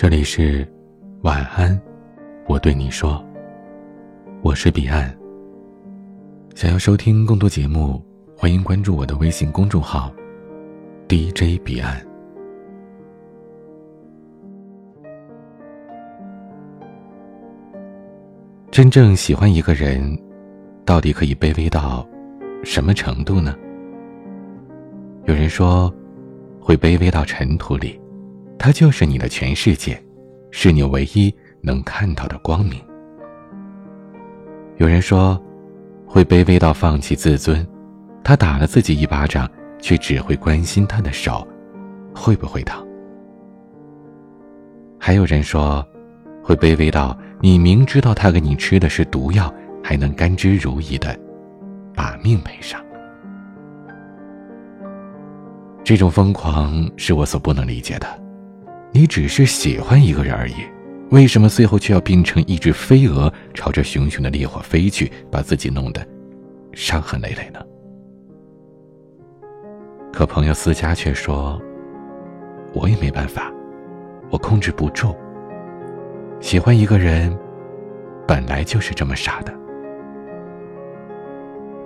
[0.00, 0.64] 这里是
[1.22, 1.76] 晚安，
[2.46, 3.20] 我对你说，
[4.42, 5.12] 我是彼岸。
[6.54, 8.00] 想要收听更多节目，
[8.36, 10.12] 欢迎关注我的微信公众号
[11.08, 12.00] DJ 彼岸。
[18.70, 20.16] 真正喜欢一个人，
[20.84, 22.08] 到底可以卑微到
[22.62, 23.52] 什么程度呢？
[25.24, 25.92] 有人说，
[26.60, 28.00] 会卑微到尘土里。
[28.58, 30.02] 他就是你的全世界，
[30.50, 32.80] 是你唯一能看到的光明。
[34.78, 35.40] 有人说，
[36.06, 37.66] 会卑微到放弃自尊，
[38.24, 39.48] 他打了自己一巴掌，
[39.80, 41.46] 却只会关心他的手
[42.14, 42.84] 会不会疼。
[44.98, 45.86] 还有人说，
[46.42, 49.52] 会卑微到你明知道他给你吃的是毒药，
[49.82, 51.18] 还能甘之如饴的
[51.94, 52.80] 把命赔上。
[55.84, 58.27] 这种疯狂是我所不能理解的。
[58.90, 60.54] 你只是喜欢一个人而已，
[61.10, 66.06] 为什么最后却要变成一只飞蛾，朝着熊熊的烈火飞去，把自己弄得
[66.72, 67.60] 伤痕累累呢？
[70.12, 71.60] 可朋友思佳却说
[72.74, 73.52] ：“我也没办法，
[74.30, 75.14] 我控制不住。
[76.40, 77.38] 喜欢一个人，
[78.26, 79.54] 本来就是这么傻的。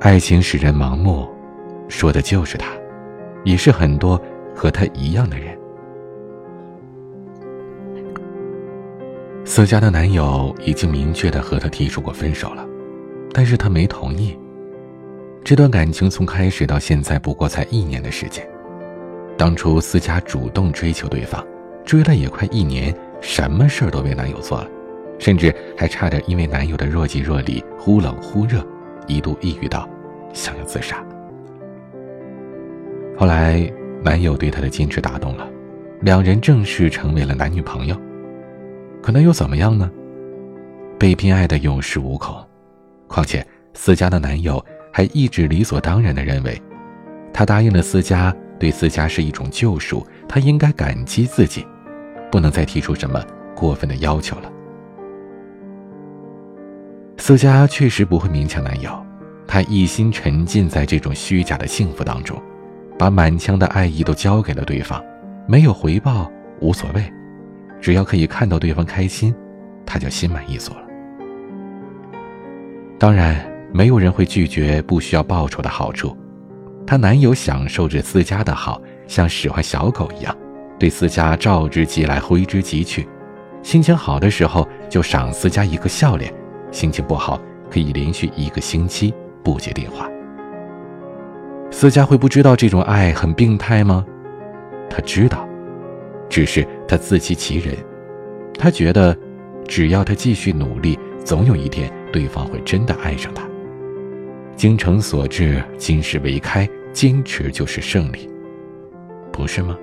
[0.00, 1.28] 爱情使人盲目，
[1.88, 2.70] 说的就是他，
[3.44, 4.20] 也是很多
[4.54, 5.58] 和他一样的人。”
[9.50, 12.64] 思佳的男友已经明确的和她提出过分手了，
[13.32, 14.38] 但是她没同意。
[15.42, 18.48] 这段感情从开始到现在不过才一年的时间。
[19.36, 21.44] 当初思佳主动追求对方，
[21.84, 24.68] 追了也快一年，什么事儿都为男友做了，
[25.18, 28.64] 甚至还差点因为男友的若即若离、忽冷忽热，
[29.08, 29.88] 一度抑郁到
[30.32, 31.04] 想要自杀。
[33.18, 33.68] 后来
[34.00, 35.44] 男友对她的坚持打动了，
[36.02, 38.00] 两人正式成为了男女朋友。
[39.02, 39.90] 可能又怎么样呢？
[40.98, 42.36] 被偏爱的有恃无恐，
[43.08, 44.62] 况且思佳的男友
[44.92, 46.60] 还一直理所当然的认为，
[47.32, 51.66] 他答应了思佳，对思佳是一种救赎，他应该感激自己，
[52.30, 53.24] 不能再提出什么
[53.54, 54.52] 过分的要求了。
[57.16, 58.90] 思佳确实不会勉强男友，
[59.46, 62.40] 她一心沉浸在这种虚假的幸福当中，
[62.98, 65.02] 把满腔的爱意都交给了对方，
[65.46, 67.02] 没有回报无所谓。
[67.80, 69.34] 只要可以看到对方开心，
[69.86, 70.82] 他就心满意足了。
[72.98, 76.16] 当然，没有人会拒绝不需要报酬的好处。
[76.86, 80.36] 她男友享受着思佳的好，像使唤小狗一样，
[80.78, 83.08] 对思佳召之即来，挥之即去。
[83.62, 86.32] 心情好的时候就赏思佳一个笑脸，
[86.70, 90.08] 心情不好可以连续一个星期不接电话。
[91.70, 94.04] 思佳会不知道这种爱很病态吗？
[94.90, 95.46] 他知道。
[96.30, 97.76] 只是他自欺欺人，
[98.54, 99.14] 他觉得，
[99.66, 103.42] 只要他继续努力，总有一天对方会真的爱上他。
[104.56, 108.30] 精诚所至，金石为开，坚持就是胜利，
[109.32, 109.76] 不是吗？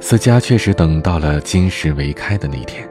[0.00, 2.88] 思佳确实等到了金石为开的那天，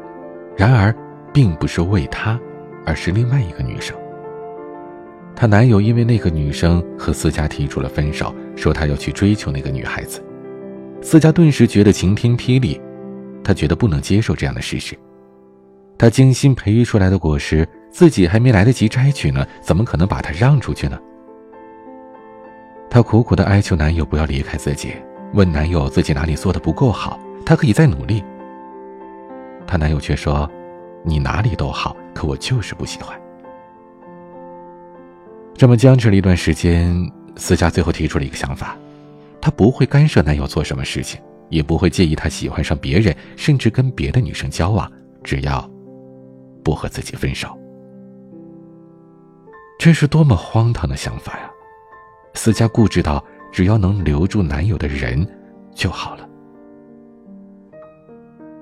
[0.56, 0.96] 然而，
[1.34, 2.40] 并不是为他，
[2.86, 3.98] 而是另外一个女生。
[5.40, 10.22] 她男友因为那个女生和思佳提出了分手，说他要去追求那个女孩子。
[11.02, 12.78] 思佳顿时觉得晴天霹雳，
[13.42, 15.00] 她觉得不能接受这样的事实。
[15.98, 21.00] 她精心培育出来的果实，自己还没来得及摘取呢，怎么可能把它让出去呢？
[22.90, 24.92] 她苦苦的哀求男友不要离开自己，
[25.34, 28.22] 问男友自己哪里做的不够好，她可以再努力。
[29.66, 30.52] 她男友却说
[31.02, 33.18] ：“你哪里都好，可我就是不喜欢。”
[35.60, 36.96] 这么僵持了一段时间，
[37.36, 38.78] 思佳最后提出了一个想法：
[39.42, 44.90] 她不会干涉男友做什么事情，也不会介意他喜欢上别人，甚至跟别的女生交往，
[45.22, 45.70] 只要
[46.64, 47.50] 不和自己分手。
[49.78, 51.52] 这是多么荒唐的想法呀！
[52.36, 53.22] 思佳固执到
[53.52, 55.28] 只要能留住男友的人
[55.76, 56.26] 就好了，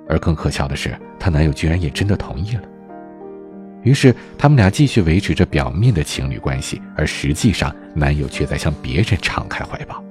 [0.09, 2.63] 而更可笑的是，她男友居然也真的同意了。
[3.83, 10.03] 于是，他们俩继续维持着表面的情侣关系，而实际上，男友却在向别人敞开怀抱。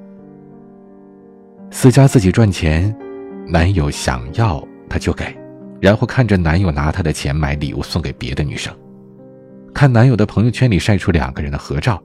[1.70, 2.96] 思佳自己赚钱，
[3.46, 5.36] 男友想要他就给，
[5.80, 8.74] 然后看着男友拿她的钱买礼物送给别的女生，
[9.74, 12.02] 看男友的朋友圈里晒出两个人的合照，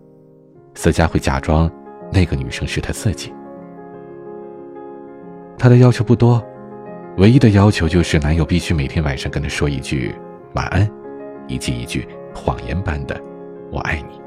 [0.74, 1.72] 思佳会假装
[2.12, 3.31] 那个女生是她自己。
[5.57, 6.44] 他的要求不多，
[7.18, 10.14] 唯一的要求就是男友必须每天晚上跟他说一句
[10.56, 10.90] 晚安。
[11.51, 13.19] 以及一句谎言般的
[13.69, 14.21] “我爱你”。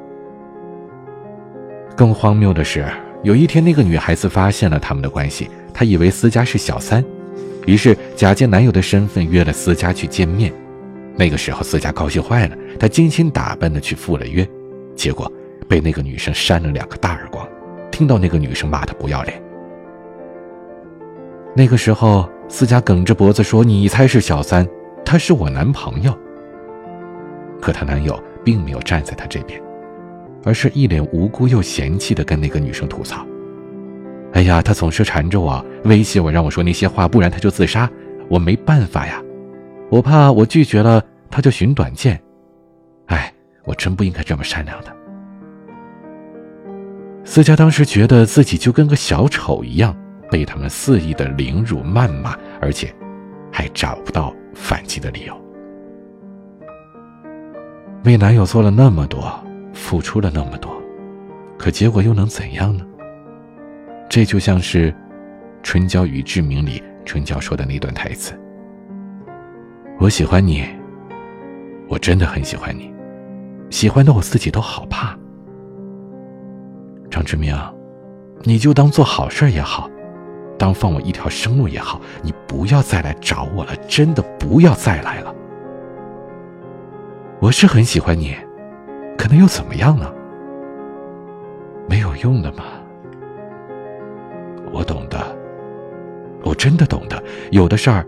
[1.96, 2.84] 更荒谬的是，
[3.22, 7.02] 有一天，那个女孩子发现了他们的关系，她以为思佳是小三，
[7.66, 10.52] 于是假借男友的身份约了思佳去见面。
[11.16, 14.46] 那个时候，思佳高兴坏了，她精心打扮的去赴了约，
[14.94, 15.32] 结果
[15.66, 17.48] 被那个女生扇了两个大耳光，
[17.90, 19.40] 听到那个女生骂她不要脸。
[21.56, 24.68] 那个时候，思佳梗着脖子说：“你才是小三，
[25.04, 26.12] 他是我男朋友。”
[27.64, 29.58] 可她男友并没有站在她这边。
[30.46, 33.26] 而是一脸无辜又嫌弃的跟那个女生吐槽
[34.34, 37.90] ：“哎呀，他总是缠着我，威胁我，让我说那些话，不然他就自杀。
[38.28, 39.22] 我没办法呀，
[39.88, 42.20] 我怕我拒绝了他就寻短见。
[43.06, 43.32] 哎，
[43.64, 44.94] 我真不应该这么善良的。”
[47.24, 49.96] 思佳当时觉得自己就跟个小丑一样，
[50.30, 52.94] 被他们肆意的凌辱谩骂，而且
[53.50, 55.43] 还找不到反击的理由。
[58.04, 59.32] 为男友做了那么多。
[59.74, 60.80] 付出了那么多，
[61.58, 62.86] 可结果又能怎样呢？
[64.08, 64.90] 这就像是
[65.64, 68.32] 《春娇与志明》里春娇说的那段台词
[69.98, 70.64] ：“我喜欢你，
[71.88, 72.94] 我真的很喜欢你，
[73.68, 75.18] 喜欢的我自己都好怕。”
[77.10, 77.54] 张志明，
[78.44, 79.90] 你就当做好事也好，
[80.56, 85.34] 当放我一条生路也好，你不要再来找我了，真的不要再来了。
[87.44, 88.34] 我是很喜欢你。
[89.18, 90.10] 可能又怎么样呢？
[91.86, 92.64] 没有用的嘛。
[94.72, 95.18] 我懂得，
[96.42, 98.06] 我真的懂得，有的事儿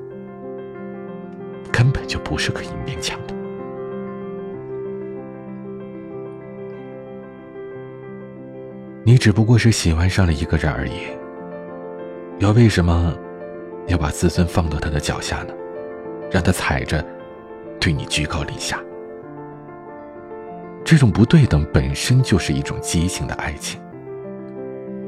[1.70, 3.34] 根本就不是可以勉强的。
[9.04, 11.02] 你只不过是喜欢上了一个人而已，
[12.38, 13.14] 又为什么
[13.86, 15.52] 要把自尊放到他的脚下呢？
[16.30, 17.04] 让他踩着，
[17.78, 18.82] 对你居高临下。
[20.86, 23.80] 这种不对等本身就是一种畸形的爱情。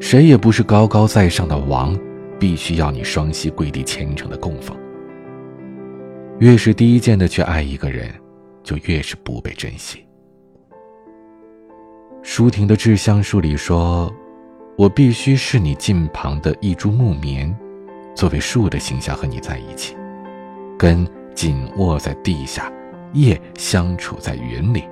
[0.01, 1.97] 谁也不是高高在上的王，
[2.37, 4.77] 必须要你双膝跪地虔诚的供奉。
[6.41, 8.13] 越是低贱的去爱一个人，
[8.65, 10.05] 就越是不被珍惜。
[12.25, 14.13] 舒婷的《致橡树》里说
[14.77, 17.57] ：“我必须是你近旁的一株木棉，
[18.17, 19.97] 作为树的形象和你在一起，
[20.77, 22.69] 根紧握在地下，
[23.13, 24.83] 叶相处在云里。”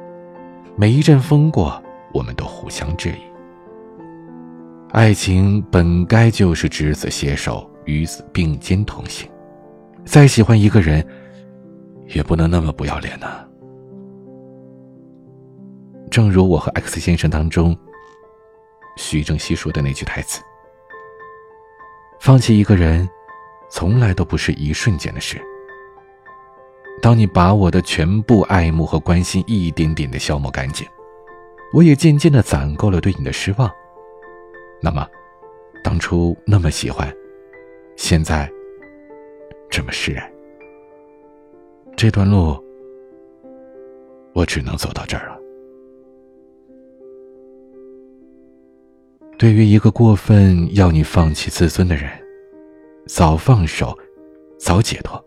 [0.79, 1.83] 每一阵风过，
[2.13, 3.23] 我们都互相质疑。
[4.91, 9.27] 爱情本该就是执子携手，与子并肩同行。
[10.05, 11.03] 再喜欢一个人，
[12.09, 13.27] 也不能那么不要脸呢。
[16.11, 17.75] 正如我和 X 先生当中，
[18.99, 20.43] 徐正熙说的那句台词
[22.21, 23.09] ：“放弃一个人，
[23.71, 25.41] 从来都不是一瞬间的事。”
[27.03, 30.87] 当你把我的全部爱慕和关心一点点的消磨干净，
[31.73, 33.71] 我也渐渐的攒够了对你的失望。
[34.83, 35.07] 那么，
[35.85, 37.13] 当初那么喜欢，
[37.97, 38.51] 现在
[39.71, 40.31] 这么释然，
[41.97, 42.57] 这段路
[44.33, 45.39] 我只能走到这儿了。
[49.39, 52.11] 对于一个过分要你放弃自尊的人，
[53.07, 53.97] 早放手，
[54.59, 55.23] 早解脱。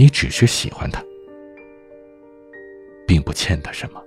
[0.00, 1.04] 你只是喜欢他，
[3.06, 4.02] 并不欠他什么。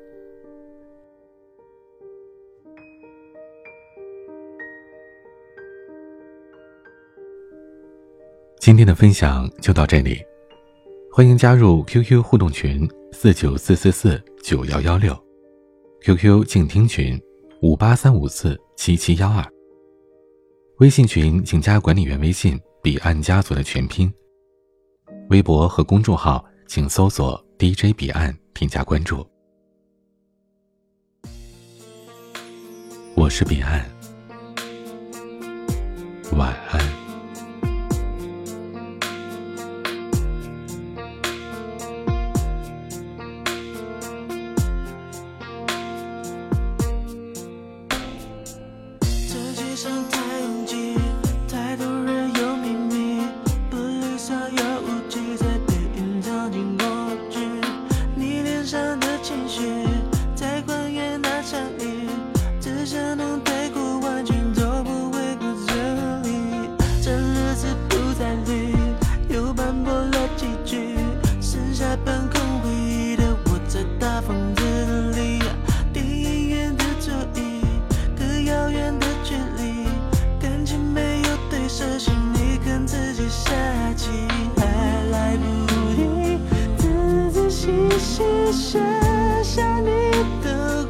[8.60, 10.18] 今天的分享就到这里，
[11.12, 15.16] 欢迎加入 QQ 互动群四九四四四九幺幺六
[16.02, 17.22] ，QQ 静听群
[17.62, 19.46] 五八三五四七七幺二，
[20.80, 24.12] 微信群请加管理员微信彼岸家族的全拼。
[25.30, 29.26] 微博和公众号，请搜索 “DJ 彼岸”，添加关注。
[33.16, 33.86] 我是彼岸，
[36.38, 37.03] 晚安。
[88.04, 88.78] 是写
[89.42, 89.90] 下你
[90.44, 90.83] 的。